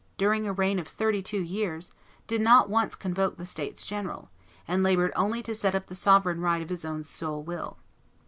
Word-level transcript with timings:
during 0.17 0.47
a 0.47 0.51
reign 0.53 0.79
of 0.79 0.87
thirty 0.87 1.21
two 1.21 1.43
years, 1.43 1.91
did 2.25 2.41
not 2.41 2.67
once 2.71 2.95
convoke 2.95 3.37
the 3.37 3.45
States 3.45 3.85
General, 3.85 4.31
and 4.67 4.81
labored 4.81 5.13
only 5.15 5.43
to 5.43 5.53
set 5.53 5.75
up 5.75 5.85
the 5.85 5.93
sovereign 5.93 6.41
right 6.41 6.63
of 6.63 6.69
his 6.69 6.83
own 6.83 7.03
sole 7.03 7.43
will. 7.43 7.77